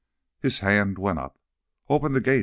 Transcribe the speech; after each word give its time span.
His 0.39 0.57
hand 0.61 0.97
went 0.97 1.19
up. 1.19 1.37
"Open 1.87 2.13
the 2.13 2.21
gate!" 2.21 2.39